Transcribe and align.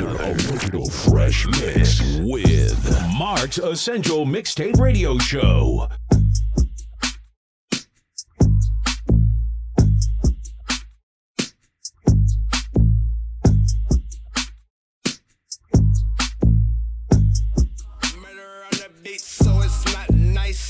original 0.00 0.88
fresh 0.88 1.46
mix 1.46 2.00
with 2.20 3.16
Mark's 3.16 3.58
Essential 3.58 4.26
Mixtape 4.26 4.78
Radio 4.78 5.18
Show. 5.18 5.88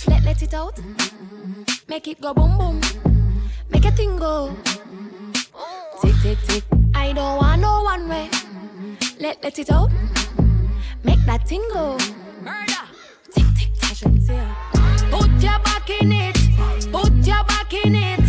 Let, 0.06 0.24
let 0.24 0.42
it 0.42 0.54
out. 0.54 0.78
Make 1.88 2.08
it 2.08 2.20
go 2.20 2.34
boom 2.34 2.58
boom. 2.58 2.80
Make 3.70 3.84
a 3.86 3.90
thing 3.92 4.16
go. 4.18 4.54
Tick 6.02 6.14
tick 6.22 6.38
tick. 6.46 6.64
I 6.94 7.12
don't 7.12 7.36
want 7.36 7.60
no 7.62 7.82
one 7.82 8.08
way. 8.08 8.43
Let 9.24 9.42
let 9.42 9.58
it 9.58 9.70
out. 9.72 9.90
Make 11.02 11.24
that 11.24 11.46
tingle. 11.46 11.96
Murder. 12.42 12.84
Tick 13.32 13.46
tick 13.56 13.72
tick. 13.80 13.98
Put 15.10 15.30
your 15.42 15.58
back 15.60 15.88
in 15.88 16.12
it. 16.12 16.36
Put 16.92 17.26
your 17.26 17.42
back 17.44 17.72
in 17.72 17.94
it. 17.94 18.23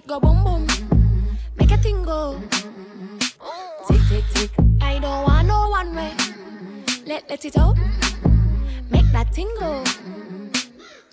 It 0.00 0.06
go 0.06 0.18
boom 0.18 0.42
boom. 0.42 0.66
Make 1.58 1.72
a 1.72 1.76
thing 1.76 2.02
go. 2.04 2.40
Tick 3.86 4.00
tick 4.08 4.24
tick. 4.32 4.50
I 4.80 4.98
don't 4.98 5.24
want 5.24 5.46
no 5.46 5.68
one 5.68 5.94
way. 5.94 6.14
Let 7.06 7.28
let 7.28 7.44
it 7.44 7.58
out. 7.58 7.76
Make 8.88 9.12
that 9.12 9.34
thing 9.34 9.50
go. 9.60 9.84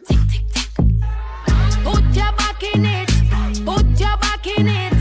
Tick 0.08 0.20
tick 0.32 0.46
tick. 0.54 0.70
Put 1.84 2.06
your 2.16 2.32
back 2.40 2.64
in 2.64 2.86
it. 2.86 3.12
Put 3.66 4.00
your 4.00 4.18
back 4.20 4.48
in 4.48 4.68
it. 4.70 4.97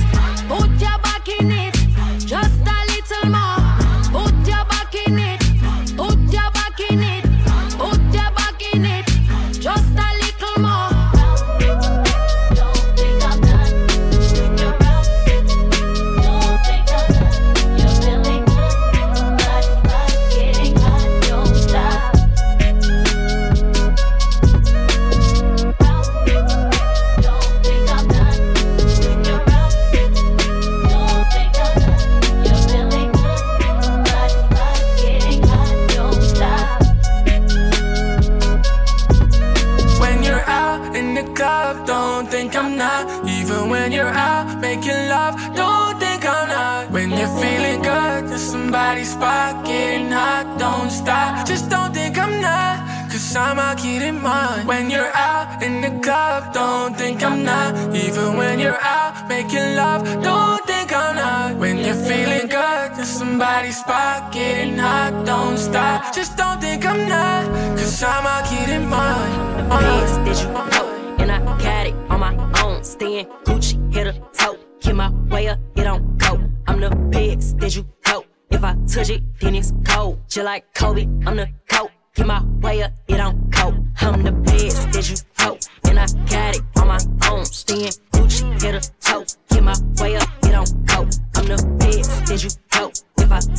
Spot, 63.77 64.33
getting 64.33 64.79
hot, 64.79 65.25
don't 65.27 65.59
stop. 65.59 66.15
Just 66.15 66.37
don't 66.37 66.61
think 66.61 66.85
I'm 66.87 67.09
not. 67.09 67.45
Cause 67.77 68.03
I'm 68.03 68.27
out 68.27 68.49
getting 68.49 68.89
mine. 68.89 69.69
Bands 69.69 70.13
that 70.25 70.39
you 70.43 70.49
know, 70.53 71.17
and 71.19 71.31
I 71.31 71.39
got 71.63 71.87
it 71.87 71.95
on 72.11 72.21
my 72.21 72.63
own. 72.63 72.83
Staying 72.83 73.27
Gucci, 73.45 73.77
hit 73.93 74.07
a 74.07 74.13
toe. 74.33 74.59
Get 74.81 74.95
my 74.95 75.11
way 75.31 75.49
up, 75.49 75.59
it 75.77 75.85
don't 75.85 76.17
go. 76.19 76.41
I'm 76.67 76.81
the 76.81 76.91
pigs 77.13 77.55
that 77.57 77.77
you 77.77 77.87
know. 78.07 78.25
If 78.51 78.65
I 78.65 78.75
touch 78.87 79.11
it, 79.11 79.23
then 79.41 79.55
it's 79.55 79.73
cold. 79.85 80.21
Just 80.29 80.45
like 80.45 80.73
Kobe, 80.75 81.03
I'm 81.27 81.37
the 81.37 81.49
coat. 81.69 81.91
Get 82.15 82.27
my 82.27 82.43
way 82.63 82.83
up, 82.83 82.93
it 83.09 83.17
don't 83.19 83.51
go. 83.51 83.75
I'm 84.01 84.23
the 84.23 84.33
pigs 84.51 84.87
that 84.87 85.11
you 85.11 85.17
know, 85.39 85.59
and 85.85 85.99
I 85.99 86.07
got 86.31 86.57
it 86.57 86.63
on 86.77 86.89
my 86.89 87.01
own. 87.31 87.45
Staying 87.45 87.93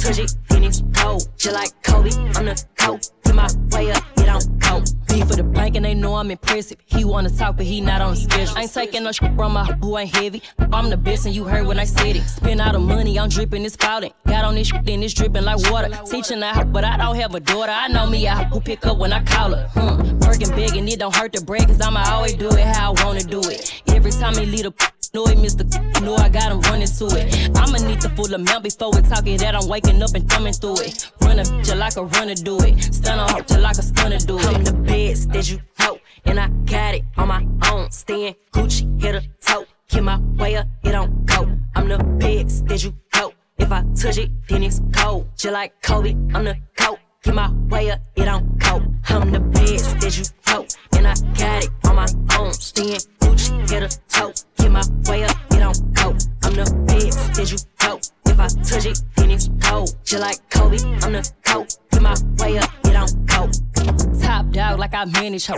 I 0.07 0.12
it's 0.12 0.84
cold. 0.94 1.28
Just 1.38 1.53
like 1.53 1.84
Kobe, 1.84 2.12
I'm 2.35 2.45
the 2.45 2.66
coat. 2.78 3.12
Get 3.25 3.35
my 3.35 3.50
way 3.72 3.91
up, 3.91 4.03
it 4.16 4.25
don't 4.25 4.59
go. 4.59 4.81
Be 5.09 5.22
for 5.22 5.35
the 5.35 5.44
bank 5.44 5.75
and 5.75 5.84
they 5.84 5.94
know 5.95 6.16
I'm 6.16 6.31
impressive. 6.31 6.78
He 6.85 7.03
wanna 7.03 7.29
talk, 7.29 7.57
but 7.57 7.66
he 7.66 7.81
not 7.81 8.00
on 8.01 8.12
the 8.12 8.16
schedule. 8.22 8.57
Ain't 8.57 8.73
taking 8.73 9.03
no 9.03 9.12
shit 9.12 9.35
from 9.35 9.51
my 9.51 9.66
who 9.66 9.97
ain't 9.97 10.16
heavy. 10.16 10.41
I'm 10.72 10.90
the 10.90 10.95
best 10.95 11.25
and 11.25 11.35
you 11.35 11.44
heard 11.44 11.68
when 11.68 11.78
I 11.78 11.84
said 11.84 12.16
it. 12.16 12.23
Spend 12.23 12.62
all 12.62 12.72
the 12.72 12.79
money, 12.79 13.19
I'm 13.19 13.28
dripping, 13.28 13.66
it's 13.66 13.73
spouting. 13.73 14.13
Got 14.25 14.45
on 14.45 14.56
this 14.56 14.68
shit, 14.68 14.85
then 14.85 15.03
it's 15.03 15.13
dripping 15.13 15.44
like 15.44 15.69
water. 15.69 15.90
Teaching 16.06 16.41
her, 16.41 16.63
but 16.63 16.85
I 16.85 16.95
don't 16.95 17.18
have 17.18 17.35
a 17.35 17.41
daughter. 17.41 17.74
I 17.74 17.89
know 17.89 18.07
me, 18.07 18.29
I 18.29 18.45
who 18.45 18.62
pick 18.62 18.85
up 18.85 18.97
when 18.97 19.12
I 19.12 19.22
call 19.24 19.56
her. 19.56 19.68
Hmm. 19.74 20.19
Working 20.19 20.51
big 20.56 20.78
and 20.78 20.88
it 20.88 21.00
don't 21.00 21.13
hurt 21.13 21.34
to 21.34 21.44
break, 21.44 21.68
cause 21.68 21.81
I'ma 21.81 22.03
always 22.07 22.35
do 22.35 22.47
it 22.47 22.66
how 22.66 22.94
I 22.94 23.03
wanna 23.03 23.24
do 23.24 23.41
it. 23.41 23.84
Every 23.88 24.12
time 24.12 24.35
he 24.35 24.45
lead 24.45 24.68
a 24.68 24.74
know 25.17 25.25
it, 25.25 25.38
Mr. 25.39 25.66
Know 26.03 26.16
I 26.16 26.29
got 26.29 26.51
him 26.51 26.61
running 26.61 26.88
to 26.88 27.05
it. 27.17 27.50
I'ma 27.57 27.79
need 27.88 28.01
the 28.01 28.09
full 28.16 28.31
amount 28.33 28.63
before 28.63 28.91
we 28.91 29.01
talk 29.01 29.25
it 29.25 29.39
that 29.39 29.55
I'm 29.55 29.67
waking 29.67 30.01
up 30.03 30.13
and 30.13 30.29
thumbing 30.29 30.53
through 30.53 30.81
it. 30.81 31.11
Run 31.22 31.39
a 31.39 31.44
just 31.44 31.75
like 31.75 31.97
a 31.97 32.03
runner 32.03 32.35
do 32.35 32.59
it. 32.61 32.94
Stun 32.94 33.17
on 33.17 33.41
just 33.47 33.59
like 33.59 33.77
a 33.77 33.81
stunner 33.81 34.19
do 34.19 34.38
it. 34.38 34.45
I'm 34.45 34.63
the 34.63 34.73
best 34.73 35.31
that 35.31 35.50
you 35.50 35.59
know, 35.79 35.97
and 36.25 36.39
I 36.39 36.47
got 36.66 36.94
it 36.95 37.03
on 37.17 37.27
my 37.29 37.47
own. 37.72 37.89
Staying 37.89 38.35
Gucci, 38.51 39.01
hit 39.01 39.16
a 39.16 39.23
toe. 39.41 39.66
Get 39.89 40.03
my 40.03 40.19
way 40.38 40.56
up, 40.56 40.67
it 40.83 40.91
don't 40.91 41.25
go. 41.25 41.57
I'm 41.75 41.88
the 41.88 41.97
best 41.97 42.67
that 42.67 42.83
you 42.83 42.94
know. 43.16 43.33
If 43.57 43.72
I 43.72 43.81
touch 44.00 44.19
it, 44.19 44.29
then 44.47 44.61
it's 44.61 44.81
cold. 44.94 45.29
Just 45.35 45.53
like 45.53 45.81
Kobe, 45.81 46.11
I'm 46.35 46.44
the 46.44 46.57
coat. 46.75 47.00
Get 47.23 47.33
my 47.33 47.51
way 47.69 47.89
up, 47.89 48.01
it 48.16 48.25
don't 48.25 48.59
go. 48.59 48.85
I'm 49.09 49.31
the 49.31 49.39
best 49.39 50.00
that 50.00 50.16
you 50.16 50.25
know, 50.47 50.67
and 50.95 51.07
I 51.07 51.16
got 51.39 51.63
it 51.63 51.72
on 51.85 51.95
my 51.95 52.07
own. 52.38 52.53
Staying 52.53 53.01
Gucci, 53.19 53.67
hit 53.67 53.81
a 53.81 54.00
toe. 54.09 54.33
Get 54.67 54.73
my 54.73 54.83
way 55.09 55.23
up, 55.23 55.38
it 55.51 55.59
don't 55.59 55.94
go. 55.94 56.09
I'm 56.44 56.53
the 56.53 56.66
best 56.88 57.35
that 57.35 57.50
you 57.50 57.88
know. 57.88 58.01
If 58.25 58.38
I 58.38 58.47
touch 58.67 58.85
it, 58.85 59.01
then 59.16 59.31
it's 59.31 59.50
cold. 59.61 59.95
Just 60.03 60.22
like 60.22 60.50
Kobe, 60.50 60.78
I'm 61.03 61.13
the 61.13 61.31
coat. 61.45 61.78
Get 61.89 62.01
my 62.01 62.13
way 62.38 62.57
up, 62.57 62.69
it 62.83 62.91
don't 62.91 63.25
go. 63.27 63.66
Top 64.27 64.51
dog 64.51 64.77
like 64.77 64.93
I 64.93 65.05
manage 65.05 65.45
her. 65.45 65.55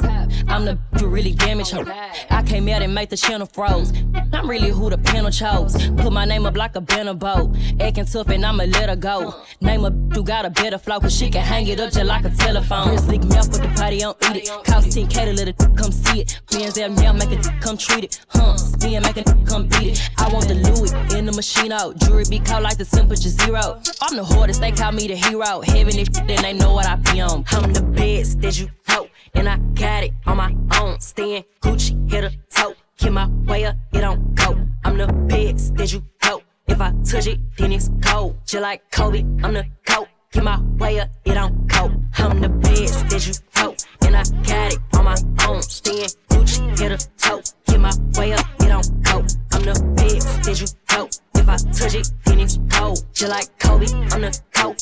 I'm 0.47 0.63
the 0.63 0.78
who 1.00 1.07
really 1.07 1.34
damage 1.34 1.72
her. 1.72 1.84
I 2.30 2.44
came 2.44 2.68
out 2.69 2.84
and 2.84 2.94
made 2.94 3.09
the 3.09 3.18
channel 3.18 3.47
froze. 3.47 3.91
I'm 4.31 4.47
really 4.47 4.69
who 4.69 4.91
the 4.91 4.97
panel 5.00 5.31
chose. 5.31 5.74
Put 5.98 6.13
my 6.13 6.24
name 6.25 6.45
up 6.45 6.56
like 6.56 6.75
a 6.75 6.81
banner 6.81 7.16
boat. 7.16 7.57
Acting 7.80 8.06
tough 8.06 8.30
and 8.30 8.45
I'ma 8.45 8.66
let 8.66 8.89
her 8.89 8.95
go. 8.95 9.33
Name 9.60 9.86
a 9.86 9.89
who 10.13 10.24
got 10.24 10.45
a 10.45 10.51
better 10.51 10.77
flow, 10.77 11.00
cause 11.00 11.16
she 11.16 11.31
can 11.31 11.42
hang 11.42 11.68
it 11.68 11.80
up 11.80 11.92
just 11.92 12.06
like 12.06 12.25
a 12.25 12.30
telephone. 12.30 12.89
Real 12.89 13.00
slick 13.00 13.24
mouth 13.24 13.50
with 13.50 13.63
the 13.63 13.69
party, 13.69 14.00
don't 14.00 14.18
eat 14.30 14.44
it. 14.44 14.50
Cost 14.66 14.89
10k 14.89 15.25
to 15.25 15.33
let 15.33 15.48
it 15.48 15.57
come 15.75 15.92
see 15.92 16.22
it. 16.22 16.39
Bands 16.51 16.75
that 16.75 16.92
now 16.92 17.13
make 17.13 17.31
it 17.31 17.48
come 17.62 17.75
treat 17.75 18.04
it. 18.04 18.19
Huh, 18.30 18.56
spin 18.56 19.01
make 19.01 19.18
it 19.18 19.25
come 19.48 19.68
beat 19.68 19.98
it. 19.98 20.10
I 20.19 20.31
want 20.31 20.48
the 20.48 20.54
Louis 20.54 20.92
in 21.18 21.25
the 21.25 21.31
machine 21.31 21.72
out. 21.72 21.98
Jewelry 21.98 22.25
be 22.30 22.39
cold 22.39 22.62
like 22.62 22.77
the 22.77 22.86
temperature 22.86 23.30
zero. 23.30 23.81
I'm 24.04 24.15
the 24.15 24.24
hardest, 24.24 24.62
they 24.62 24.72
call 24.72 24.92
me 24.92 25.07
the 25.07 25.15
hero. 25.15 25.62
Heaven 25.62 25.94
shit, 25.94 26.13
then 26.13 26.42
they 26.44 26.54
know 26.54 26.74
what 26.74 26.86
I 26.86 26.98
be 26.98 27.19
on. 27.22 27.45
I'm 27.50 27.74
the 27.74 27.81
best 27.81 28.42
that 28.42 28.59
you 28.60 28.70
know, 28.88 29.08
and 29.34 29.48
I 29.48 29.58
got 29.74 30.04
it 30.04 30.14
on 30.26 30.38
my 30.38 30.56
own. 30.80 31.00
Staying 31.00 31.46
Gucci, 31.62 32.12
hit 32.12 32.24
a 32.24 32.32
toe. 32.50 32.76
Get 32.98 33.14
my 33.14 33.28
way 33.46 33.66
up, 33.66 33.76
it 33.94 34.02
don't 34.02 34.36
go. 34.36 34.58
I'm 34.84 34.98
the 34.98 35.08
best 35.08 35.76
did 35.76 35.92
you 35.92 36.04
know. 36.24 36.42
If 36.68 36.82
I 36.82 36.92
touch 37.04 37.28
it, 37.28 37.40
then 37.58 37.72
it's 37.72 37.90
cold. 38.04 38.38
Just 38.46 38.62
like 38.62 38.92
Kobe, 38.92 39.22
I'm 39.44 39.54
the 39.54 39.66
coat. 39.88 40.08
Get 40.32 40.44
my 40.44 40.62
way 40.78 41.00
up, 41.00 41.10
it 41.26 41.34
don't 41.34 41.68
go. 41.68 41.92
I'm 42.18 42.42
the 42.42 42.50
best 42.50 43.10
that 43.10 43.26
you 43.26 43.34
know, 43.56 43.76
and 44.06 44.16
I 44.16 44.24
got 44.48 44.74
it 44.74 44.80
on 44.94 45.06
my 45.06 45.16
own. 45.48 45.62
Staying 45.62 46.10
Gucci, 46.30 46.80
hit 46.80 46.92
a 46.92 47.08
toe. 47.18 47.42
Get 47.66 47.80
my 47.80 47.92
way 48.18 48.34
up, 48.34 48.46
it 48.60 48.68
don't 48.68 49.04
go. 49.04 49.26
I'm 49.52 49.64
the 49.64 49.94
best 49.96 50.44
that 50.44 50.60
you 50.60 50.68
know. 50.92 51.10
If 51.36 51.48
I 51.50 51.58
touch 51.72 51.96
it, 51.96 52.12
then 52.26 52.40
it's 52.42 52.60
cold. 52.70 53.04
Just 53.14 53.32
like 53.32 53.58
Kobe, 53.60 53.88
I'm 54.12 54.22
the 54.22 54.40
coat. 54.54 54.79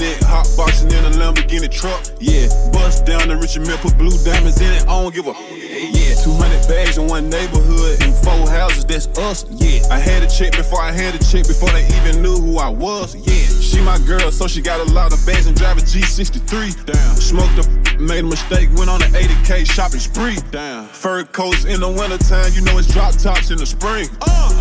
Neck, 0.00 0.20
hot 0.24 0.48
boxing 0.56 0.90
in 0.90 1.04
a 1.04 1.10
Lamborghini 1.10 1.70
truck. 1.70 2.00
Yeah, 2.18 2.48
bust 2.72 3.04
down 3.04 3.28
the 3.28 3.36
Richard 3.36 3.66
Mille, 3.66 3.78
put 3.78 3.96
blue 3.98 4.16
diamonds 4.24 4.60
in 4.60 4.72
it. 4.72 4.82
I 4.88 4.96
don't 4.96 5.14
give 5.14 5.28
a. 5.28 5.32
Yeah, 5.32 6.14
200 6.24 6.68
bags 6.68 6.98
in 6.98 7.06
one 7.06 7.30
neighborhood 7.30 8.02
and 8.02 8.14
four 8.16 8.48
houses, 8.48 8.84
that's 8.84 9.06
us. 9.18 9.44
Yeah, 9.48 9.84
I 9.90 9.98
had 9.98 10.22
a 10.22 10.28
check 10.28 10.56
before 10.56 10.80
I 10.80 10.90
had 10.90 11.14
a 11.14 11.18
check 11.18 11.46
before 11.46 11.70
they 11.70 11.86
even 12.00 12.22
knew 12.22 12.36
who 12.36 12.58
I 12.58 12.68
was. 12.68 13.14
Yeah, 13.14 13.46
she 13.60 13.80
my 13.80 13.98
girl, 14.06 14.30
so 14.32 14.48
she 14.48 14.60
got 14.60 14.80
a 14.80 14.92
lot 14.92 15.12
of 15.12 15.24
bags 15.26 15.46
and 15.46 15.56
drive 15.56 15.78
a 15.78 15.82
G63. 15.82 16.86
Damn, 16.86 17.16
smoked 17.16 17.58
up, 17.60 18.00
made 18.00 18.24
a 18.24 18.28
mistake, 18.28 18.68
went 18.76 18.90
on 18.90 19.02
an 19.02 19.12
80k 19.12 19.70
shopping 19.70 20.00
spree. 20.00 20.38
Damn, 20.50 20.86
fur 20.88 21.24
coats 21.24 21.64
in 21.64 21.80
the 21.80 21.88
wintertime, 21.88 22.52
you 22.52 22.62
know 22.62 22.78
it's 22.78 22.88
drop 22.88 23.14
tops 23.14 23.50
in 23.50 23.58
the 23.58 23.66
spring. 23.66 24.08
Uh, 24.22 24.59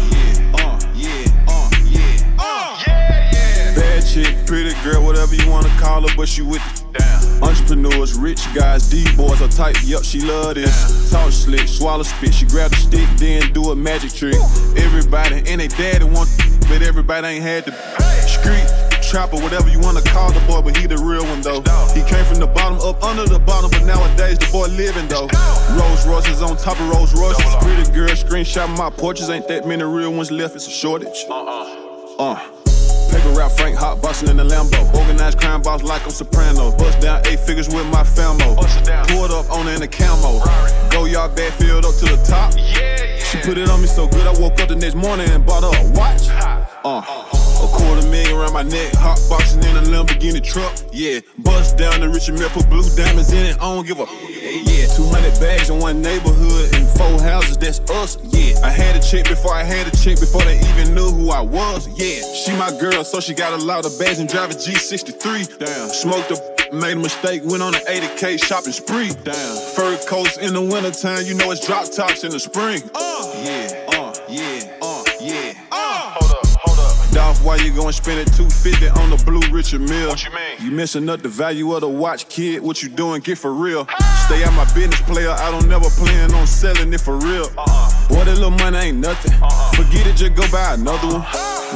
chick, 4.10 4.36
pretty 4.46 4.74
girl, 4.84 5.06
whatever 5.06 5.36
you 5.36 5.50
wanna 5.50 5.70
call 5.80 6.08
her, 6.08 6.16
but 6.18 6.28
she 6.28 6.42
with 6.42 6.62
it. 6.62 6.84
Damn. 6.98 7.44
Entrepreneurs, 7.44 8.18
rich 8.18 8.42
guys, 8.56 8.90
D 8.90 9.06
boys 9.16 9.42
are 9.42 9.48
tight. 9.48 9.78
Yup, 9.84 10.04
she 10.04 10.22
love 10.22 10.56
this. 10.56 11.12
Talk 11.12 11.32
slick, 11.32 11.68
swallow 11.68 12.04
spit. 12.04 12.34
She 12.34 12.46
grab 12.46 12.72
the 12.72 12.78
stick, 12.78 13.08
then 13.18 13.54
do 13.54 13.72
a 13.72 13.76
magic 13.76 14.12
trick. 14.12 14.36
Everybody 14.76 15.44
and 15.48 15.62
they 15.62 15.68
daddy 15.68 16.06
want, 16.06 16.30
but 16.68 16.82
everybody 16.82 17.28
ain't 17.28 17.44
had 17.44 17.66
the 17.66 17.72
street 18.28 18.68
trapper, 19.10 19.38
whatever 19.38 19.70
you 19.70 19.80
wanna 19.80 20.02
call 20.02 20.32
the 20.32 20.40
boy, 20.42 20.62
but 20.62 20.78
he 20.78 20.86
the 20.86 20.98
real 20.98 21.26
one 21.26 21.42
though. 21.42 21.62
He 21.94 22.04
came 22.04 22.26
from 22.26 22.40
the 22.40 22.48
bottom 22.48 22.80
up 22.82 23.04
under 23.04 23.26
the 23.26 23.40
bottom, 23.40 23.70
but 23.72 23.84
nowadays 23.84 24.38
the 24.38 24.50
boy 24.52 24.68
living 24.68 25.08
though. 25.08 25.28
Rolls 25.78 26.06
Royces 26.08 26.42
on 26.42 26.58
top 26.58 26.80
of 26.80 26.90
Rolls 26.90 27.14
Royces. 27.14 27.56
Pretty 27.62 27.92
girl 27.92 28.10
screenshot 28.10 28.70
my 28.78 28.90
Porsches, 28.90 29.30
ain't 29.30 29.48
that 29.48 29.68
many 29.68 29.84
real 29.84 30.14
ones 30.14 30.32
left, 30.32 30.56
it's 30.56 30.68
a 30.68 30.72
shortage. 30.72 31.26
Uh-uh. 31.30 32.16
Uh. 32.20 32.59
Paper 33.30 33.40
route 33.40 33.52
Frank 33.52 33.76
hot 33.76 34.02
bustin' 34.02 34.30
in 34.30 34.38
the 34.38 34.44
Lambo. 34.44 34.94
Organized 34.94 35.40
crime 35.40 35.62
boss 35.62 35.84
like 35.84 36.04
I'm 36.04 36.12
Soprano. 36.12 36.76
Bust 36.78 37.00
down 37.02 37.26
eight 37.28 37.40
figures 37.40 37.68
with 37.68 37.86
my 37.88 38.04
famo. 38.04 38.56
Pulled 39.08 39.32
up 39.32 39.50
on 39.52 39.66
her 39.66 39.74
in 39.74 39.82
a 39.82 39.88
camo. 39.88 40.42
Go 40.90 41.06
yard 41.06 41.36
backfield 41.36 41.86
up 41.86 41.96
to 41.96 42.06
the 42.06 42.22
top. 42.26 42.54
She 42.58 43.38
put 43.40 43.58
it 43.58 43.70
on 43.70 43.82
me 43.82 43.88
so 43.88 44.08
good 44.08 44.26
I 44.26 44.40
woke 44.40 44.60
up 44.60 44.70
the 44.70 44.76
next 44.76 44.96
morning 44.96 45.30
and 45.30 45.46
bought 45.46 45.64
her 45.64 45.80
a 45.80 45.92
watch. 45.92 46.30
Uh. 46.84 47.39
A 47.60 47.68
quarter 47.68 48.08
million 48.08 48.36
around 48.36 48.54
my 48.54 48.64
neck, 48.64 48.94
hot 48.96 49.20
boxing 49.30 49.64
in 49.64 49.76
a 49.76 49.82
Lamborghini 49.82 50.44
truck. 50.44 50.74
Yeah, 50.94 51.20
bust 51.40 51.78
down 51.78 52.00
the 52.00 52.10
Richard 52.10 52.40
Mille, 52.40 52.50
put 52.50 52.70
blue 52.70 52.88
diamonds 52.96 53.32
in 53.32 53.46
it. 53.46 53.56
I 53.58 53.76
don't 53.76 53.86
give 53.86 54.00
a. 54.00 54.06
Yeah, 54.06 54.88
200 54.96 55.40
bags 55.40 55.70
in 55.70 55.80
one 55.80 56.02
neighborhood 56.02 56.74
and 56.74 56.88
four 56.98 57.22
houses. 57.22 57.58
That's 57.58 57.80
us. 57.92 58.18
Yeah, 58.32 58.60
I 58.64 58.70
had 58.70 58.96
a 58.96 59.02
check 59.02 59.28
before 59.28 59.54
I 59.54 59.64
had 59.64 59.88
a 59.88 59.96
check 59.98 60.20
before 60.20 60.42
they 60.44 60.58
even 60.72 60.96
knew 60.96 61.12
who 61.12 61.32
I 61.32 61.42
was. 61.42 61.88
Yeah, 62.00 62.24
she 62.34 62.52
my 62.58 62.72
girl, 62.80 63.04
so 63.04 63.20
she 63.20 63.34
got 63.34 63.54
a 63.54 63.64
lot 63.64 63.86
of 63.86 63.98
bags 64.00 64.20
and 64.20 64.30
drive 64.30 64.52
a 64.52 64.54
G63. 64.54 65.60
Damn, 65.60 65.90
smoked 65.90 66.32
a 66.32 66.60
made 66.74 66.98
a 66.98 67.00
mistake, 67.00 67.42
went 67.46 67.64
on 67.64 67.74
an 67.76 67.82
80k 67.82 68.44
shopping 68.44 68.74
spree. 68.74 69.12
Damn, 69.24 69.76
fur 69.76 69.98
coats 70.08 70.38
in 70.38 70.54
the 70.54 70.62
wintertime, 70.62 71.26
you 71.26 71.34
know 71.34 71.52
it's 71.52 71.66
drop 71.66 71.90
tops 71.92 72.24
in 72.24 72.32
the 72.32 72.40
spring. 72.40 72.82
Uh, 72.94 73.32
yeah, 73.44 73.69
Why 77.42 77.56
you 77.56 77.74
going 77.74 77.94
spend 77.94 78.20
it 78.20 78.34
250 78.34 78.90
on 78.90 79.10
the 79.12 79.24
blue 79.24 79.40
Richard 79.50 79.82
Mille. 79.82 80.10
What 80.10 80.24
you 80.26 80.32
mean? 80.32 80.58
You 80.60 80.72
messing 80.72 81.08
up 81.08 81.22
the 81.22 81.30
value 81.30 81.74
of 81.74 81.82
the 81.82 81.90
watch, 81.90 82.28
kid. 82.28 82.62
What 82.62 82.84
you 82.84 82.90
doing? 82.90 83.22
Get 83.22 83.38
for 83.38 83.54
real. 83.54 83.88
Stay 84.26 84.44
out 84.44 84.54
my 84.54 84.66
business, 84.74 85.02
player. 85.02 85.32
I 85.32 85.50
don't 85.50 85.68
never 85.68 85.90
plan 85.92 86.34
on 86.34 86.46
selling 86.46 86.92
it 86.92 87.00
for 87.00 87.16
real. 87.18 87.46
Uh-uh. 87.58 88.08
Boy, 88.10 88.26
that 88.26 88.36
little 88.36 88.52
money 88.52 88.78
ain't 88.78 88.98
nothing. 88.98 89.32
Uh-uh. 89.42 89.72
Forget 89.72 90.06
it, 90.08 90.18
just 90.18 90.36
go 90.36 90.52
buy 90.52 90.74
another 90.74 91.08
one. 91.08 91.26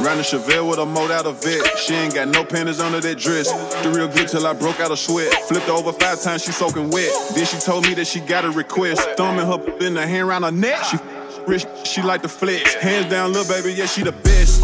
Round 0.04 0.18
the 0.18 0.24
Chevelle 0.24 0.68
with 0.68 0.80
a 0.80 0.86
mold 0.86 1.10
out 1.10 1.24
of 1.24 1.42
vet. 1.42 1.78
She 1.78 1.94
ain't 1.94 2.14
got 2.14 2.28
no 2.28 2.44
panties 2.44 2.80
under 2.80 3.00
that 3.00 3.18
dress. 3.18 3.50
The 3.82 3.90
real 3.90 4.08
good 4.08 4.28
till 4.28 4.46
I 4.46 4.52
broke 4.52 4.80
out 4.80 4.90
a 4.90 4.96
sweat. 4.96 5.32
Flipped 5.48 5.70
over 5.70 5.92
five 5.92 6.20
times, 6.20 6.44
she 6.44 6.52
soaking 6.52 6.90
wet. 6.90 7.10
Then 7.34 7.46
she 7.46 7.58
told 7.58 7.86
me 7.86 7.94
that 7.94 8.06
she 8.06 8.20
got 8.20 8.44
a 8.44 8.50
request. 8.50 9.00
Thumbing 9.16 9.46
her 9.46 9.86
in 9.86 9.94
the 9.94 10.06
hand 10.06 10.28
around 10.28 10.42
her 10.42 10.52
neck. 10.52 10.84
She 10.84 10.98
rich, 11.46 11.64
she 11.84 12.02
like 12.02 12.22
the 12.22 12.28
flex. 12.28 12.74
Hands 12.74 13.08
down, 13.08 13.32
little 13.32 13.48
baby, 13.48 13.72
yeah, 13.72 13.86
she 13.86 14.02
the 14.02 14.12
best. 14.12 14.62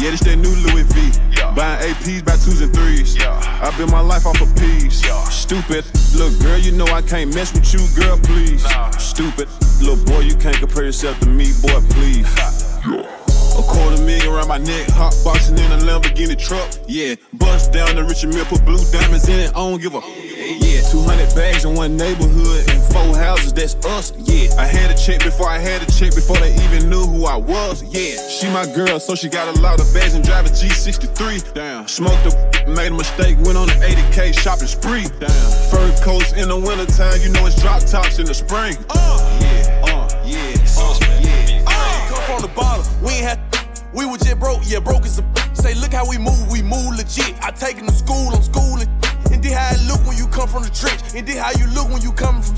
Yeah, 0.00 0.12
this 0.12 0.20
that 0.20 0.36
new 0.36 0.56
Louis 0.64 0.84
V. 0.96 1.12
Yeah. 1.36 1.52
Buying 1.52 1.92
APs 1.92 2.24
by 2.24 2.32
twos 2.32 2.62
and 2.62 2.72
threes. 2.72 3.14
Yeah. 3.18 3.36
I 3.60 3.76
built 3.76 3.90
my 3.90 4.00
life 4.00 4.24
off 4.24 4.40
of 4.40 4.48
peas. 4.56 5.04
Yeah. 5.04 5.22
Stupid. 5.24 5.84
Look, 6.16 6.40
girl, 6.40 6.56
you 6.56 6.72
know 6.72 6.86
I 6.86 7.02
can't 7.02 7.34
mess 7.34 7.52
with 7.52 7.68
you, 7.74 7.84
girl, 7.94 8.16
please. 8.16 8.64
Nah. 8.64 8.88
Stupid. 8.92 9.46
Little 9.78 10.02
boy, 10.06 10.20
you 10.20 10.34
can't 10.36 10.56
compare 10.56 10.84
yourself 10.84 11.20
to 11.20 11.28
me, 11.28 11.52
boy, 11.60 11.84
please. 11.90 12.26
Yeah. 12.88 13.04
A 13.58 13.62
quarter 13.62 14.02
million 14.02 14.32
around 14.32 14.48
my 14.48 14.56
neck, 14.56 14.88
hot 14.88 15.14
boxing 15.22 15.58
in 15.58 15.70
a 15.70 15.76
Lamborghini 15.76 16.38
truck. 16.38 16.72
Yeah, 16.88 17.16
bust 17.34 17.72
down 17.72 17.94
the 17.94 18.02
Richard 18.02 18.32
Mille, 18.32 18.46
put 18.46 18.64
blue 18.64 18.82
diamonds 18.90 19.28
in 19.28 19.38
it. 19.38 19.50
I 19.50 19.58
don't 19.58 19.82
give 19.82 19.94
a. 19.94 20.29
Yeah, 20.90 21.02
200 21.02 21.34
bags 21.34 21.64
in 21.64 21.74
one 21.74 21.96
neighborhood 21.96 22.68
and 22.70 22.82
four 22.92 23.16
houses. 23.16 23.52
That's 23.52 23.74
us. 23.86 24.12
Yeah, 24.16 24.50
I 24.58 24.66
had 24.66 24.90
a 24.90 24.98
check 24.98 25.22
before 25.22 25.48
I 25.48 25.58
had 25.58 25.82
a 25.82 25.86
check 25.92 26.14
before 26.14 26.36
they 26.36 26.54
even 26.64 26.90
knew 26.90 27.04
who 27.06 27.26
I 27.26 27.36
was. 27.36 27.82
Yeah, 27.82 28.28
she 28.28 28.48
my 28.50 28.66
girl, 28.74 28.98
so 28.98 29.14
she 29.14 29.28
got 29.28 29.56
a 29.56 29.60
lot 29.60 29.80
of 29.80 29.92
bags 29.94 30.14
and 30.14 30.24
drive 30.24 30.46
a 30.46 30.48
G63. 30.48 31.54
Damn, 31.54 31.86
smoked 31.86 32.26
a, 32.26 32.68
made 32.74 32.92
a 32.92 32.94
mistake, 32.94 33.36
went 33.40 33.56
on 33.56 33.70
an 33.70 33.80
80k 33.80 34.38
shopping 34.38 34.66
spree. 34.66 35.06
Damn, 35.18 35.70
fur 35.70 35.94
coats 36.02 36.32
in 36.32 36.48
the 36.48 36.58
wintertime, 36.58 37.20
you 37.20 37.30
know 37.30 37.46
it's 37.46 37.60
drop 37.60 37.82
tops 37.82 38.18
in 38.18 38.26
the 38.26 38.34
spring. 38.34 38.76
Uh, 38.90 39.38
yeah, 39.40 39.82
uh, 39.84 40.08
yeah, 40.24 40.54
uh, 40.78 40.98
yeah. 41.20 41.64
Uh, 41.66 42.08
come 42.08 42.22
from 42.24 42.42
the 42.42 42.52
bottom, 42.54 42.84
we 43.02 43.12
ain't 43.12 43.24
had 43.24 43.40
we 43.94 44.06
was 44.06 44.20
just 44.22 44.38
broke, 44.38 44.62
yeah, 44.64 44.80
broke 44.80 45.04
as 45.04 45.18
a 45.18 45.24
Say, 45.54 45.74
look 45.74 45.92
how 45.92 46.08
we 46.08 46.16
move, 46.16 46.50
we 46.50 46.62
move 46.62 46.96
legit. 46.96 47.34
I 47.42 47.50
take 47.50 47.76
him 47.76 47.86
to 47.86 47.92
school, 47.92 48.34
I'm 48.34 48.42
schooling. 48.42 48.88
And 49.32 49.42
this 49.42 49.52
how 49.52 49.74
it 49.74 49.82
look 49.86 50.04
when 50.06 50.16
you 50.16 50.26
come 50.26 50.48
from 50.48 50.62
the 50.62 50.70
trench. 50.70 51.00
And 51.14 51.26
this 51.26 51.38
how 51.38 51.52
you 51.58 51.66
look 51.72 51.88
when 51.90 52.02
you 52.02 52.12
come 52.12 52.42
from. 52.42 52.56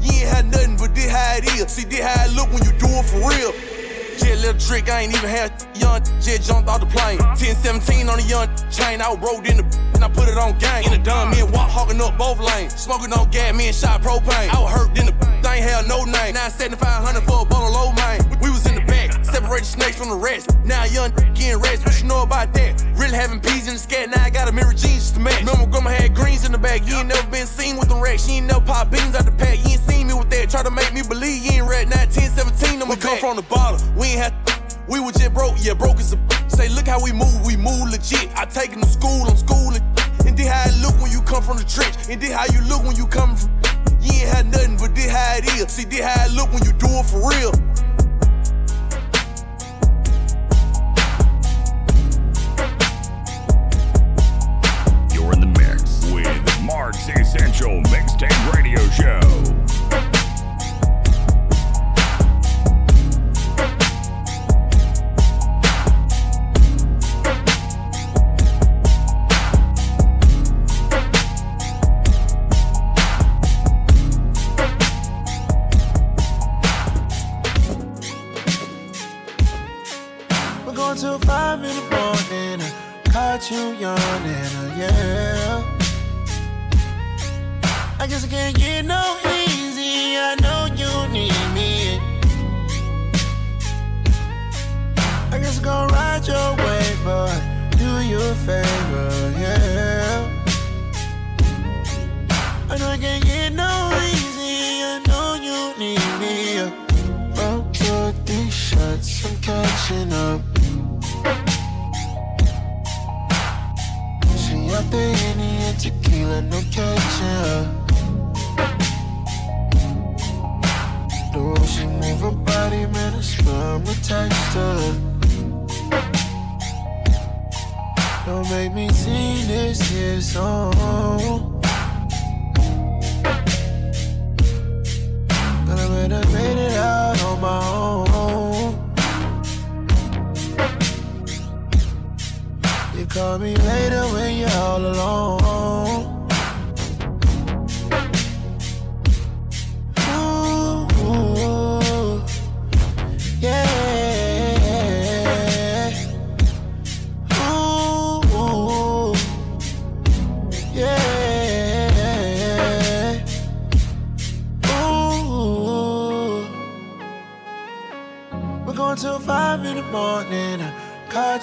You 0.00 0.12
ain't 0.12 0.28
had 0.28 0.46
nothing, 0.46 0.76
but 0.76 0.94
this 0.94 1.10
how 1.10 1.36
it 1.36 1.44
is. 1.44 1.70
See, 1.72 1.84
this 1.84 2.00
how 2.00 2.24
it 2.26 2.32
look 2.34 2.52
when 2.52 2.62
you 2.64 2.72
do 2.78 2.88
it 2.88 3.04
for 3.04 3.20
real. 3.24 3.52
Jet 4.18 4.38
little 4.38 4.60
trick, 4.60 4.88
I 4.88 5.02
ain't 5.02 5.16
even 5.16 5.28
had 5.28 5.50
young 5.74 6.00
jet 6.20 6.40
jumped 6.40 6.68
off 6.68 6.80
the 6.80 6.86
plane. 6.86 7.18
10 7.18 7.56
17 7.56 8.08
on 8.08 8.18
the 8.18 8.24
young 8.24 8.46
chain, 8.70 9.00
I 9.00 9.12
rode 9.14 9.46
in 9.46 9.58
the 9.58 9.64
and 9.94 10.04
I 10.04 10.08
put 10.08 10.28
it 10.28 10.38
on 10.38 10.56
gang. 10.58 10.84
In 10.84 10.92
the 10.92 10.98
dumb, 10.98 11.30
me 11.30 11.40
and 11.40 11.52
walk 11.52 11.70
hogging 11.70 12.00
up 12.00 12.16
both 12.16 12.38
lanes. 12.38 12.74
Smoking 12.74 13.12
on 13.12 13.28
gas, 13.30 13.54
me 13.54 13.66
and 13.66 13.74
shot 13.74 14.02
propane. 14.02 14.50
I 14.50 14.60
was 14.60 14.72
hurt 14.72 14.98
in 14.98 15.06
the 15.06 15.12
thing, 15.42 15.62
hell 15.62 15.82
no 15.86 16.04
name. 16.04 16.34
Now 16.34 16.48
7500 16.48 17.22
for 17.22 17.42
a 17.42 17.44
bottle 17.44 17.68
of 17.68 17.74
low 17.74 17.92
main. 17.92 18.33
Back, 19.48 19.64
separated 19.64 19.66
snakes 19.66 19.96
from 19.96 20.08
the 20.08 20.16
rest. 20.16 20.50
Now 20.64 20.84
young 20.84 21.10
getting 21.34 21.60
rest, 21.60 21.84
what 21.84 22.00
you 22.00 22.08
know 22.08 22.22
about 22.22 22.52
that? 22.54 22.82
Really 22.96 23.14
having 23.14 23.40
peas 23.40 23.66
in 23.66 23.74
the 23.74 23.78
scat, 23.78 24.10
now 24.10 24.22
I 24.22 24.30
got 24.30 24.48
a 24.48 24.52
mirror 24.52 24.72
jeans 24.72 25.10
to 25.12 25.20
match. 25.20 25.40
Remember, 25.40 25.66
grandma 25.66 25.90
had 25.90 26.14
greens 26.14 26.44
in 26.44 26.52
the 26.52 26.58
bag. 26.58 26.86
You 26.86 26.96
ain't 26.96 27.08
never 27.08 27.26
been 27.30 27.46
seen 27.46 27.76
with 27.76 27.88
the 27.88 27.96
racks. 27.96 28.28
You 28.28 28.36
ain't 28.36 28.46
never 28.46 28.60
pop 28.60 28.90
beans 28.90 29.14
out 29.14 29.24
the 29.24 29.32
pack. 29.32 29.58
You 29.64 29.72
ain't 29.72 29.80
seen 29.80 30.08
me 30.08 30.14
with 30.14 30.30
that. 30.30 30.50
Try 30.50 30.62
to 30.62 30.70
make 30.70 30.92
me 30.92 31.02
believe 31.02 31.44
you 31.44 31.62
ain't 31.62 31.68
read 31.68 31.88
19, 31.90 32.30
17 32.30 32.82
on 32.82 32.88
my 32.88 32.94
We 32.94 33.00
come 33.00 33.18
from 33.18 33.36
the 33.36 33.42
bottom. 33.42 33.80
We 33.96 34.08
ain't 34.08 34.20
had. 34.20 34.34
We 34.86 35.00
was 35.00 35.16
just 35.16 35.32
broke, 35.32 35.56
yeah, 35.58 35.72
broke 35.72 35.98
as 35.98 36.12
a. 36.12 36.18
Say, 36.48 36.68
look 36.68 36.86
how 36.86 37.02
we 37.02 37.10
move, 37.10 37.44
we 37.44 37.56
move 37.56 37.88
legit. 37.88 38.28
I 38.36 38.44
take 38.44 38.70
him 38.70 38.82
to 38.82 38.88
school, 38.88 39.24
I'm 39.24 39.36
schooling. 39.36 39.82
And 40.26 40.36
this 40.36 40.46
how 40.46 40.68
it 40.68 40.76
look 40.82 41.00
when 41.00 41.10
you 41.10 41.22
come 41.22 41.42
from 41.42 41.56
the 41.56 41.64
trench. 41.64 41.96
And 42.10 42.20
this 42.20 42.32
how 42.32 42.44
you 42.52 42.60
look 42.68 42.84
when 42.84 42.96
you 42.96 43.06
come 43.06 43.34
from. 43.34 43.50
You 44.00 44.12
ain't 44.12 44.28
had 44.28 44.46
nothing, 44.52 44.76
but 44.76 44.94
this 44.94 45.08
how 45.08 45.36
it 45.36 45.44
is. 45.56 45.72
See, 45.72 45.84
this 45.84 46.00
how 46.00 46.26
it 46.26 46.32
look 46.32 46.52
when 46.52 46.62
you 46.64 46.72
do 46.74 46.88
it 47.00 47.06
for 47.06 47.24
real. 47.24 47.52
Essential 57.64 57.80
Mixtape 57.90 58.52
Radio 58.52 58.78
Show. 58.90 59.43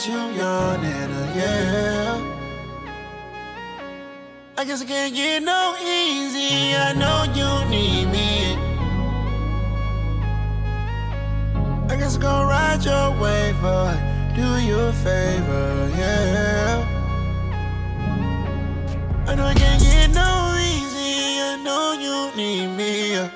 You 0.08 0.14
yawning. 0.14 1.12
I 4.58 4.64
guess 4.64 4.82
I 4.82 4.86
can't 4.86 5.14
get 5.16 5.42
no 5.44 5.76
easy. 5.82 6.76
I 6.76 6.94
know 6.94 7.24
you 7.34 7.70
need 7.70 8.06
me. 8.06 8.56
I 11.92 11.96
guess 11.98 12.16
I'm 12.16 12.22
gonna 12.22 12.48
ride 12.48 12.84
your 12.86 13.10
wave, 13.20 13.56
but 13.62 13.96
do 14.36 14.60
you 14.68 14.80
a 14.80 14.94
favor, 14.94 15.90
yeah. 15.98 16.86
I 19.28 19.36
know 19.36 19.46
I 19.46 19.54
can't 19.54 19.82
get 19.82 20.10
no 20.12 20.56
easy. 20.60 21.42
I 21.42 21.58
know 21.64 21.94
you 22.06 22.36
need 22.36 22.68
me. 22.78 23.31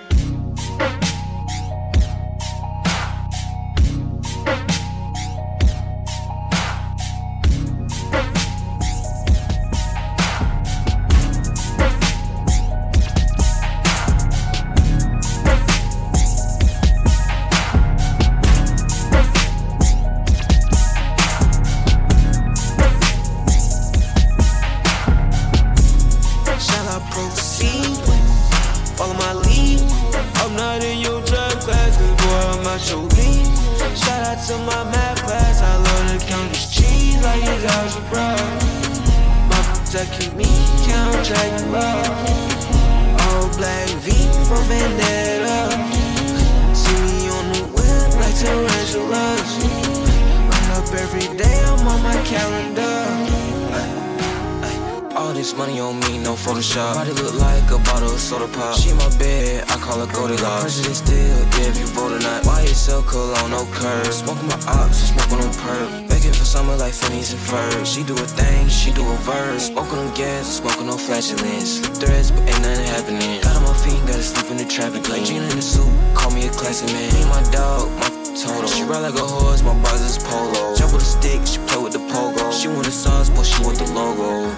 Flatulence. 71.15 71.79
Threads, 71.99 72.31
but 72.31 72.41
ain't 72.41 72.61
nothing 72.61 72.85
happening. 72.87 73.41
Got 73.41 73.55
on 73.57 73.63
my 73.63 73.73
feet, 73.73 73.99
gotta 74.05 74.23
sleep 74.23 74.51
in 74.51 74.57
the 74.57 74.65
traffic 74.65 75.07
lane. 75.09 75.25
Gina 75.25 75.45
in 75.45 75.55
the 75.55 75.61
suit, 75.61 75.87
call 76.13 76.31
me 76.31 76.47
a 76.47 76.51
classy 76.51 76.85
man. 76.91 77.13
Me 77.13 77.23
my 77.25 77.41
dog, 77.51 77.89
my 77.99 78.09
total. 78.35 78.67
She 78.67 78.83
ride 78.83 78.99
like 78.99 79.15
a 79.15 79.25
horse, 79.25 79.61
my 79.63 79.77
brother's 79.81 80.17
polo. 80.17 80.75
Jump 80.75 80.93
with 80.93 81.01
a 81.01 81.05
stick, 81.05 81.41
she 81.45 81.59
play 81.67 81.81
with 81.81 81.93
the 81.93 82.03
pogo. 82.11 82.51
She 82.51 82.67
want 82.67 82.85
the 82.85 82.91
sauce, 82.91 83.29
but 83.29 83.45
she 83.45 83.63
want 83.63 83.77
the 83.77 83.87
logo. 83.93 84.53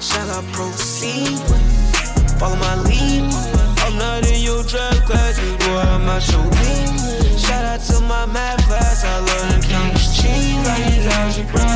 Shall 0.00 0.30
I 0.30 0.40
proceed? 0.52 1.38
Follow 2.38 2.56
my 2.56 2.76
lead. 2.82 3.59
Not 4.00 4.26
in 4.26 4.40
your 4.40 4.64
trap 4.64 4.96
class, 5.04 5.38
boy, 5.60 5.76
I'm 5.76 6.08
out 6.08 6.24
your. 6.32 6.50
Shout 7.36 7.64
out 7.66 7.80
to 7.88 8.00
my 8.00 8.24
math 8.24 8.64
class, 8.66 9.04
I 9.04 9.18
learned 9.18 9.62
to 9.62 9.68
count 9.68 9.92
this 9.92 10.16
cheese 10.16 10.56
like 10.64 10.86
it's 10.88 11.06
algebra. 11.16 11.68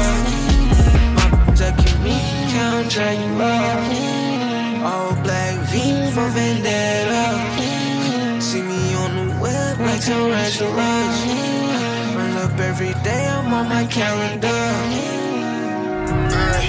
My 1.16 1.28
protecting 1.44 2.02
me, 2.02 2.16
count 2.48 2.88
Dracula. 2.88 3.52
All 4.88 5.12
black 5.22 5.54
V 5.68 5.74
for 6.14 6.28
Vendetta. 6.32 7.24
See 8.40 8.62
me 8.62 8.94
on 8.94 9.10
the 9.16 9.26
web 9.42 9.80
like 9.80 10.00
tarantulas. 10.00 11.16
Run 12.16 12.32
up 12.38 12.58
every 12.58 12.94
day, 13.04 13.28
I'm 13.28 13.52
on 13.52 13.68
my 13.68 13.84
calendar. 13.84 14.64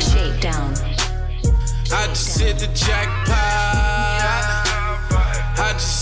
Shakedown. 0.02 0.74
I 1.94 2.08
just 2.08 2.42
hit 2.42 2.60
the 2.60 2.68
jackpot. 2.74 3.75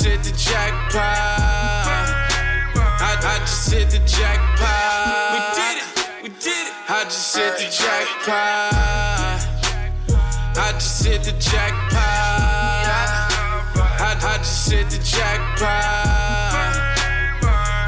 I 0.04 0.06
just 0.06 0.26
hit 0.26 0.34
the 0.34 0.38
jackpot. 0.38 1.00
I, 3.00 3.16
I 3.24 3.40
just 3.40 3.72
hit 3.72 3.90
the 3.90 4.00
jackpot. 4.00 5.32
We 5.32 5.40
did 5.56 5.78
it. 5.80 5.88
We 6.24 6.30
did 6.44 6.68
it. 6.68 6.74
I 6.90 7.06
just 7.06 7.34
hit 7.34 7.56
the 7.56 7.72
jackpot. 7.72 8.74
I 10.58 10.72
just 10.74 11.06
hit 11.06 11.24
the 11.24 11.32
jackpot. 11.40 12.04
I 13.80 14.38
just 14.40 14.70
hit 14.70 14.90
the 14.90 14.98
jackpot. 14.98 15.72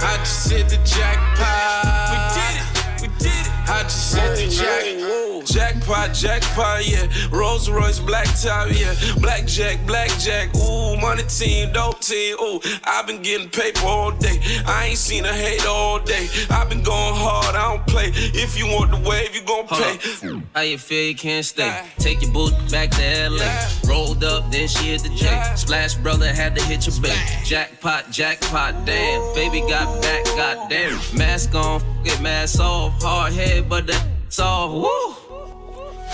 I 0.01 0.17
just 0.19 0.49
hit 0.49 0.69
the 0.69 0.77
jackpot. 0.85 2.11
We 2.11 2.17
did 2.39 2.55
it. 2.61 2.67
We 3.01 3.07
did 3.19 3.45
it. 3.45 3.51
I 3.67 3.83
just 3.83 4.04
the 4.49 5.25
jackpot. 5.45 6.13
Jackpot, 6.13 6.87
yeah. 6.87 7.07
Rolls 7.31 7.69
Royce, 7.69 7.99
black 7.99 8.27
top, 8.41 8.69
yeah. 8.71 8.93
Blackjack, 9.19 9.85
blackjack, 9.85 10.55
ooh. 10.55 10.97
Money 10.97 11.23
team, 11.23 11.71
dope 11.71 11.99
team, 11.99 12.35
ooh. 12.41 12.59
I've 12.83 13.07
been 13.07 13.21
getting 13.21 13.49
paper 13.49 13.85
all 13.85 14.11
day. 14.11 14.39
I 14.65 14.87
ain't 14.87 14.97
seen 14.97 15.25
a 15.25 15.33
hate 15.33 15.65
all 15.65 15.99
day. 15.99 16.27
I've 16.49 16.69
been 16.69 16.83
going 16.83 17.15
hard, 17.15 17.55
I 17.55 17.75
don't 17.75 17.87
play. 17.87 18.11
If 18.13 18.57
you 18.57 18.67
want 18.67 18.91
the 18.91 19.09
wave, 19.09 19.35
you 19.35 19.41
gon' 19.43 19.67
pay. 19.67 20.41
How 20.53 20.61
you 20.61 20.77
feel 20.77 21.09
you 21.09 21.15
can't 21.15 21.45
stay? 21.45 21.83
Take 21.97 22.21
your 22.21 22.31
boot 22.31 22.53
back 22.71 22.91
to 22.91 23.29
LA. 23.29 23.67
Rolled 23.87 24.23
up, 24.23 24.51
then 24.51 24.67
she 24.67 24.89
hit 24.89 25.03
the 25.03 25.09
J. 25.09 25.41
Splash 25.55 25.95
brother 25.95 26.33
had 26.33 26.55
to 26.55 26.63
hit 26.63 26.85
your 26.87 26.99
bait. 27.01 27.17
Jackpot, 27.43 28.11
jackpot, 28.11 28.85
damn. 28.85 29.35
Baby 29.35 29.61
got 29.61 30.01
back, 30.01 30.25
goddamn. 30.25 30.99
Mask 31.15 31.53
on, 31.55 31.81
get 32.03 32.21
mask 32.21 32.59
off. 32.59 33.01
Hard 33.01 33.33
head, 33.33 33.69
but 33.69 33.87
that's 33.87 34.14
all. 34.39 34.81
Woo! 34.81 35.15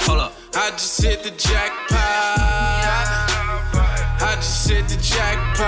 Hold 0.06 0.20
up. 0.20 0.34
I 0.53 0.72
just 0.72 1.01
hit 1.01 1.24
the 1.24 1.32
jackpot. 1.32 1.98
I 4.22 4.36
just 4.36 4.70
hit 4.70 4.88
the 4.88 4.98
jackpot. 4.98 5.65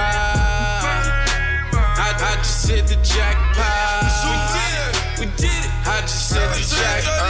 I, 1.74 2.14
I 2.20 2.36
just 2.38 2.70
hit 2.70 2.88
the 2.88 2.96
jackpot. 3.02 4.04
We 4.28 4.36
did 4.54 4.76
it. 4.84 4.94
We 5.20 5.26
did 5.38 5.64
it. 5.66 5.72
I 5.88 6.02
just 6.02 6.34
hit 6.34 6.50
the 6.54 6.64
jackpot. 6.76 7.24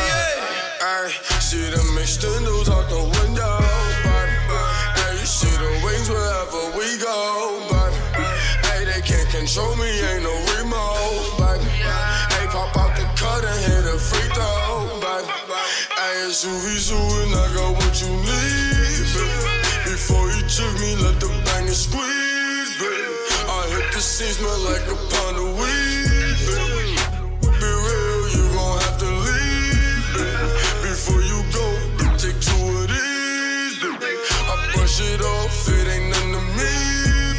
I 0.81 1.39
see 1.39 1.69
the 1.69 1.83
mixed 1.95 2.23
news 2.23 2.69
out 2.69 2.89
the 2.89 3.03
window. 3.21 3.61
Hey, 4.97 5.13
you 5.13 5.25
see 5.25 5.55
the 5.55 5.69
wings 5.85 6.09
wherever 6.09 6.71
we 6.77 6.97
go. 6.97 7.61
Hey, 8.65 8.83
they 8.85 9.01
can't 9.01 9.29
control 9.29 9.75
me, 9.75 9.92
green, 20.83 20.99
let 21.03 21.19
the 21.19 21.27
banger 21.45 21.73
squeeze, 21.73 22.71
baby. 22.79 23.03
I 23.47 23.67
hit 23.71 23.93
the 23.93 24.01
scene, 24.01 24.33
smell 24.33 24.59
like 24.67 24.85
a 24.87 24.97
pound 25.11 25.37
of 25.37 25.49
weed, 25.59 26.37
baby. 26.47 26.99
Be 27.59 27.69
real, 27.87 28.23
you 28.35 28.43
gon' 28.53 28.79
have 28.83 28.97
to 28.99 29.09
leave, 29.27 30.05
baby. 30.15 30.47
Before 30.83 31.21
you 31.21 31.39
go, 31.55 31.65
take 32.19 32.39
two 32.43 32.63
of 32.79 32.87
these, 32.91 33.75
baby. 33.79 34.11
I 34.49 34.55
brush 34.75 34.99
it 35.01 35.21
off, 35.21 35.67
it 35.69 35.87
ain't 35.87 36.07
none 36.11 36.31
to 36.35 36.41
me, 36.57 36.75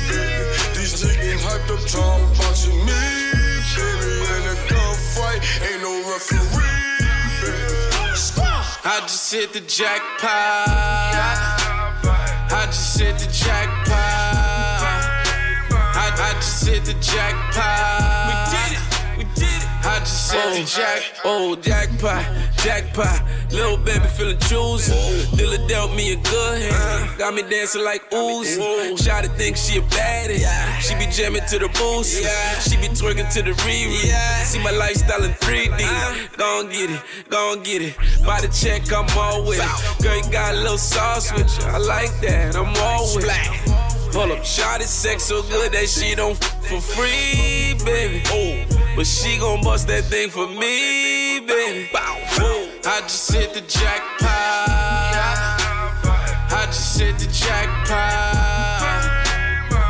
baby. 0.08 0.44
These 0.76 0.94
niggas 1.04 1.40
hyped 1.44 1.70
up, 1.74 1.82
trying 1.92 2.24
you, 2.64 2.74
me, 2.88 3.02
baby. 3.76 4.12
In 4.34 4.44
a 4.48 4.56
gunfight, 4.70 5.40
ain't 5.68 5.82
no 5.82 5.92
referee, 6.12 6.96
baby. 7.42 7.84
I 8.86 9.00
just 9.06 9.32
hit 9.32 9.52
the 9.52 9.60
jackpot. 9.60 11.53
I 12.94 12.96
just 12.96 13.00
hit 13.02 13.18
the 13.18 13.32
jackpot. 13.32 13.96
I, 15.96 16.14
I 16.16 16.34
just 16.34 16.64
hit 16.64 16.84
the 16.84 16.94
jackpot. 17.00 18.30
We 18.30 18.34
did 18.54 18.70
it. 18.70 18.82
We 19.18 19.24
did 19.34 19.62
it. 19.62 19.68
I 19.84 19.98
just 19.98 20.32
hit 20.32 20.42
oh, 20.44 20.54
the 20.54 20.64
jack. 20.64 21.02
Oh, 21.24 21.56
jackpot, 21.56 22.24
jackpot. 22.62 23.20
Little 23.54 23.76
baby 23.76 24.04
feeling 24.16 24.38
choosy. 24.38 24.92
Dealer 25.36 25.64
dealt 25.68 25.94
me 25.94 26.12
a 26.12 26.16
good 26.16 26.60
hand. 26.60 27.18
Got 27.18 27.34
me 27.34 27.42
dancing 27.42 27.84
like 27.84 28.10
Uzi. 28.10 28.58
Shotty 28.98 29.30
think 29.36 29.56
she 29.56 29.78
a 29.78 29.82
baddie. 29.82 30.42
She 30.80 30.94
be 30.96 31.06
jamming 31.06 31.46
to 31.50 31.60
the 31.60 31.68
boost. 31.68 32.18
She 32.68 32.76
be 32.78 32.88
twerking 32.88 33.32
to 33.32 33.42
the 33.42 33.52
Riri. 33.62 34.10
See 34.44 34.60
my 34.62 34.72
lifestyle 34.72 35.22
in 35.22 35.30
3D. 35.34 36.36
Gon' 36.36 36.68
get 36.68 36.90
it, 36.90 37.00
gon' 37.30 37.62
get 37.62 37.80
it. 37.80 37.96
By 38.26 38.40
the 38.40 38.48
check, 38.48 38.92
I'm 38.92 39.06
all 39.16 39.46
with 39.46 39.60
it. 39.60 40.02
Girl, 40.02 40.16
you 40.16 40.32
got 40.32 40.54
a 40.54 40.56
little 40.56 40.76
sauce 40.76 41.32
with 41.32 41.46
you. 41.58 41.66
I 41.66 41.78
like 41.78 42.10
that, 42.22 42.56
I'm 42.56 42.74
all 42.82 43.14
with 43.14 43.26
it. 43.28 44.14
Hold 44.14 44.32
up, 44.32 44.44
shot 44.44 44.82
sex 44.82 45.24
so 45.24 45.42
good 45.42 45.70
that 45.72 45.88
she 45.88 46.16
don't 46.16 46.40
f- 46.42 46.66
for 46.66 46.80
free, 46.80 47.74
baby. 47.84 48.22
Oh, 48.26 48.94
but 48.96 49.06
she 49.06 49.38
gon' 49.38 49.62
bust 49.62 49.86
that 49.88 50.04
thing 50.04 50.28
for 50.28 50.48
me, 50.48 51.38
baby. 51.46 51.88
I 52.86 53.00
just 53.00 53.32
hit 53.32 53.54
the 53.54 53.62
jackpot. 53.62 54.28
I 56.52 56.66
just 56.66 57.00
hit 57.00 57.18
the 57.18 57.24
jackpot. 57.32 57.96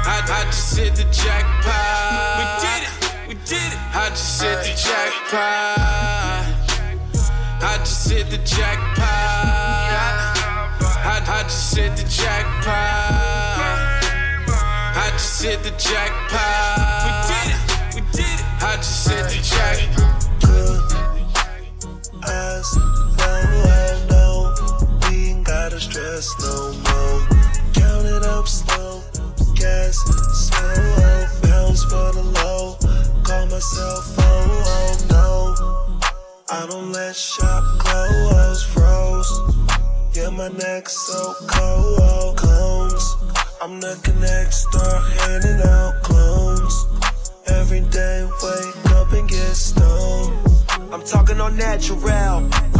I, 0.06 0.22
I 0.30 0.44
just 0.46 0.78
hit 0.78 0.94
the 0.94 1.02
jackpot. 1.10 2.38
We 2.38 2.44
did 2.62 2.82
it. 2.86 2.90
We 3.26 3.34
did 3.46 3.72
it. 3.72 3.78
I 3.96 4.10
just 4.10 4.40
hit 4.40 4.62
the 4.62 4.70
jackpot. 4.78 5.74
I 7.62 7.78
just 7.78 8.08
hit 8.08 8.30
the 8.30 8.38
jackpot. 8.38 9.08
I, 11.02 11.20
I 11.26 11.42
just 11.42 11.76
hit 11.76 11.96
the 11.96 12.04
jackpot. 12.04 12.74
I 14.94 15.10
just 15.14 15.42
hit 15.42 15.64
the 15.64 15.70
jackpot. 15.70 17.02
We 17.02 17.10
did 17.34 17.48
it. 17.50 17.58
We 17.96 18.00
did 18.12 18.38
it. 18.38 18.46
I 18.62 18.76
just 18.76 19.08
hit 19.08 19.24
the 19.24 19.42
jackpot. 19.42 20.13
Stress 25.94 26.34
no 26.42 26.72
more. 26.90 27.20
Count 27.72 28.06
it 28.06 28.24
up 28.24 28.48
slow, 28.48 29.00
gas 29.54 29.94
slow, 30.42 31.26
pounds 31.42 31.84
for 31.84 32.10
the 32.18 32.24
low. 32.34 32.76
Call 33.22 33.46
myself 33.46 34.04
oh 34.18 34.74
oh 34.74 34.94
no. 35.14 35.30
I 36.50 36.66
don't 36.66 36.90
let 36.90 37.14
shop 37.14 37.62
close 37.78 38.64
froze. 38.74 39.30
Yeah, 40.16 40.30
my 40.30 40.48
neck 40.48 40.88
so 40.88 41.34
cold, 41.46 42.38
clones. 42.38 43.04
I'm 43.62 43.78
the 43.78 43.94
connect 44.02 44.52
store 44.52 45.00
handing 45.18 45.60
out 45.62 46.02
clones. 46.02 46.74
Every 47.46 47.82
day, 47.82 48.26
wake 48.42 48.90
up 48.96 49.12
and 49.12 49.28
get 49.28 49.54
stoned. 49.54 50.34
I'm 50.92 51.04
talking 51.04 51.40
on 51.40 51.56
natural. 51.56 52.73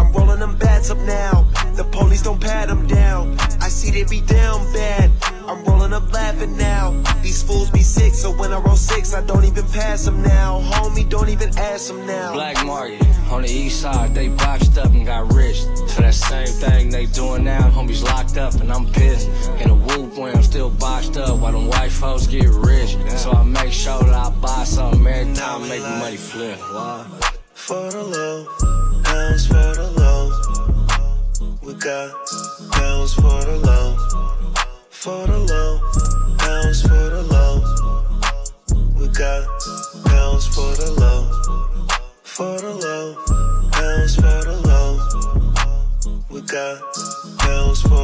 I'm 0.45 0.51
rolling 0.51 0.59
them 0.59 0.69
bats 0.69 0.91
up 0.91 0.99
now. 0.99 1.47
The 1.75 1.85
police 1.85 2.21
don't 2.21 2.39
pat 2.39 2.69
them 2.69 2.87
down. 2.87 3.35
I 3.63 3.69
see 3.69 3.91
they 3.91 4.05
be 4.05 4.21
down 4.21 4.61
bad. 4.75 5.11
I'm 5.47 5.65
rolling 5.65 5.95
up 5.95 6.13
laughing 6.13 6.55
now. 6.59 6.91
These 7.23 7.43
fools 7.43 7.71
be 7.71 7.81
sick, 7.81 8.13
so 8.13 8.31
when 8.31 8.53
I 8.53 8.59
roll 8.59 8.77
six, 8.77 9.15
I 9.15 9.23
don't 9.23 9.45
even 9.45 9.65
pass 9.69 10.05
them 10.05 10.23
now. 10.23 10.61
Homie, 10.73 11.09
don't 11.09 11.31
even 11.31 11.49
ask 11.57 11.89
them 11.89 12.07
now. 12.07 12.35
Black 12.35 12.63
market 12.67 13.03
on 13.31 13.41
the 13.41 13.49
east 13.51 13.81
side, 13.81 14.15
they 14.15 14.29
boxed 14.29 14.77
up 14.77 14.93
and 14.93 15.07
got 15.07 15.33
rich. 15.33 15.63
For 15.89 16.03
that 16.03 16.13
same 16.13 16.47
thing 16.47 16.91
they 16.91 17.07
doing 17.07 17.45
now, 17.45 17.71
homies 17.71 18.05
locked 18.05 18.37
up 18.37 18.53
and 18.61 18.71
I'm 18.71 18.87
pissed. 18.93 19.29
In 19.63 19.71
a 19.71 19.75
whoop 19.75 20.19
when 20.19 20.37
I'm 20.37 20.43
still 20.43 20.69
boxed 20.69 21.17
up 21.17 21.39
while 21.41 21.53
them 21.53 21.69
white 21.69 21.91
folks 21.91 22.27
get 22.27 22.49
rich. 22.49 22.99
So 23.17 23.33
I 23.33 23.45
make 23.45 23.73
sure 23.73 24.03
that 24.03 24.15
I 24.15 24.29
buy 24.29 24.65
something 24.65 25.07
every 25.07 25.35
time, 25.35 25.63
I 25.63 25.69
make 25.69 25.81
the 25.81 25.89
money 25.89 26.17
flip. 26.19 26.59
For 27.55 27.91
the 27.91 28.03
low, 28.03 28.45
pounds 29.05 29.47
for 29.47 29.55
the 29.55 29.83
low. 29.83 29.94
Got 31.85 32.13
pounds 32.73 33.13
for 33.13 33.45
the 33.45 33.61
low 33.63 34.15
for 35.05 35.27
the 35.27 35.39
low, 35.39 35.81
pounds 36.39 36.81
for 36.81 36.89
the 36.89 37.23
low. 37.29 37.61
We 38.97 39.07
got 39.09 39.45
pounds 40.07 40.49
for 40.49 40.73
the 40.81 40.91
low, 40.99 41.29
for 42.23 42.59
the 42.59 42.73
low, 42.73 43.15
pounds 43.71 44.17
for 44.17 44.41
the 44.49 44.57
low. 44.65 44.97
We 46.31 46.41
got 46.41 46.81
pounds 47.39 47.83
for 47.83 48.04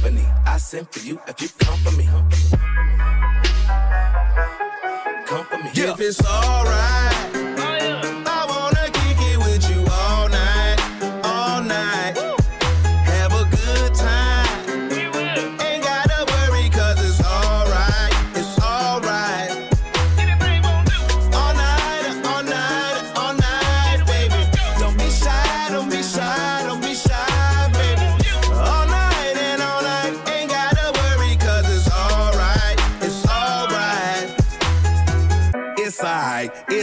company. 0.00 0.26
I 0.46 0.58
sent 0.58 0.92
for 0.92 1.00
you 1.00 1.20
if 1.26 1.42
you 1.42 1.48
come 1.58 1.78
for 1.80 1.92
me. 1.92 2.04
Come 5.26 5.44
for 5.46 5.58
me. 5.58 5.70
If 5.74 6.00
it's 6.00 6.24
alright. 6.24 7.17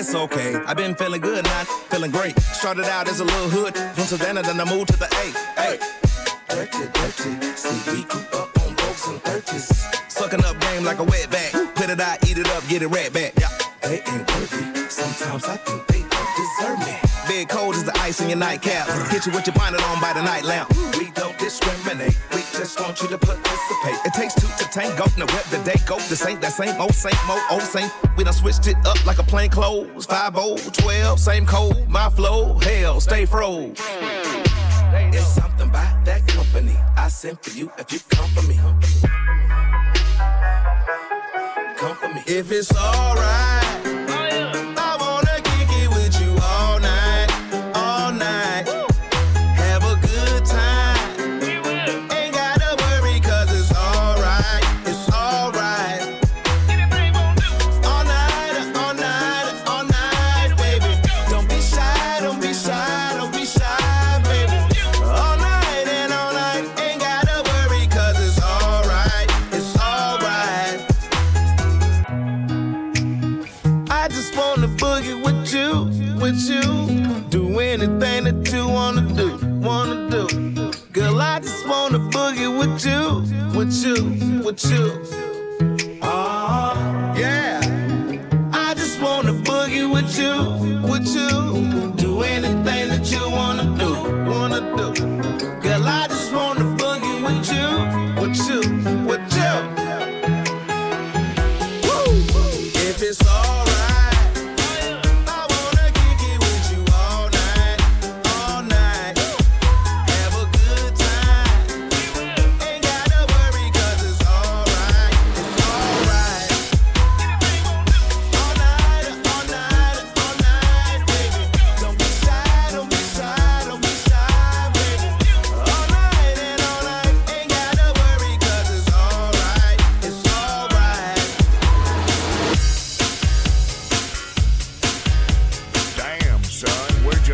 It's 0.05 0.13
okay. 0.13 0.55
I've 0.67 0.77
been 0.77 0.93
feeling 0.93 1.21
good, 1.21 1.43
not 1.45 1.65
feeling 1.89 2.11
great. 2.11 2.39
Started 2.39 2.85
out 2.85 3.07
as 3.07 3.21
a 3.21 3.25
little 3.25 3.49
hood 3.49 3.75
from 3.75 4.03
Savannah, 4.03 4.43
then 4.43 4.59
I 4.59 4.65
moved 4.65 4.89
to 4.89 4.97
the 4.97 5.05
A. 5.05 5.25
Hey. 5.59 5.79
Dirty, 6.47 6.85
dirty. 6.93 7.45
See, 7.57 7.91
we 7.91 8.03
grew 8.03 8.21
up 8.39 8.55
on 8.61 8.75
folks 8.75 9.07
and 9.07 9.19
thirties. 9.23 9.65
Sucking 10.07 10.43
up 10.45 10.59
game 10.59 10.83
like 10.83 10.99
a 10.99 11.03
wet 11.03 11.31
back. 11.31 11.51
Put 11.73 11.89
it 11.89 11.99
out, 11.99 12.23
eat 12.29 12.37
it 12.37 12.47
up, 12.49 12.67
get 12.67 12.83
it 12.83 12.87
right 12.87 13.11
back. 13.11 13.33
Yeah. 13.39 13.49
They 13.81 14.01
ain't 14.01 14.31
worthy. 14.31 14.89
Sometimes 14.89 15.45
I 15.45 15.57
think 15.57 15.87
they 15.87 16.01
don't 16.01 16.35
deserve 16.37 16.79
me. 16.79 17.04
Big 17.35 17.49
cold 17.49 17.75
as 17.75 17.83
the 17.83 17.91
ice 17.99 18.21
in 18.21 18.29
your 18.29 18.37
nightcap. 18.37 18.87
Hit 19.11 19.25
you 19.25 19.33
with 19.33 19.45
your 19.45 19.53
bonnet 19.55 19.83
on 19.89 19.99
by 19.99 20.13
the 20.13 20.21
night 20.21 20.45
lamp. 20.45 20.73
We 20.97 21.11
don't 21.11 21.37
discriminate. 21.37 22.17
We 22.31 22.39
just 22.55 22.79
want 22.79 23.01
you 23.01 23.09
to 23.09 23.17
participate. 23.17 23.97
It 24.05 24.13
takes 24.13 24.35
two 24.35 24.47
to 24.47 24.71
tango. 24.71 25.03
Now 25.17 25.25
rep 25.35 25.43
the 25.51 25.61
day 25.65 25.75
go. 25.85 25.97
This 26.07 26.25
ain't 26.25 26.39
that 26.39 26.53
same 26.53 26.79
old, 26.79 26.95
same 26.95 27.11
old, 27.29 27.41
old 27.51 27.61
same. 27.61 27.91
We 28.15 28.23
done 28.23 28.31
switched 28.31 28.67
it 28.67 28.77
up 28.85 29.05
like 29.05 29.19
a 29.19 29.23
plain 29.23 29.49
clothes. 29.49 30.05
5 30.05 30.37
old, 30.37 30.73
12, 30.75 31.19
same 31.19 31.45
code. 31.45 31.89
My 31.89 32.09
flow, 32.09 32.57
hell, 32.59 33.01
stay 33.01 33.25
froze. 33.25 33.81
It's 35.11 35.27
something 35.27 35.67
about 35.67 36.05
that 36.05 36.25
company. 36.29 36.77
I 36.95 37.09
sent 37.09 37.43
for 37.43 37.51
you 37.51 37.69
if 37.77 37.91
you 37.91 37.99
come 38.11 38.29
for 38.29 38.43
me. 38.43 38.55
Come 41.75 41.97
for 41.97 42.13
me. 42.13 42.21
If 42.27 42.49
it's 42.53 42.73
alright. 42.73 43.64
With 84.43 84.65
you. 84.65 85.94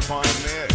you 0.02 0.08
find 0.08 0.44
me. 0.46 0.71